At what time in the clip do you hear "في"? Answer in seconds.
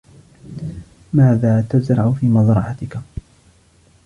2.11-2.25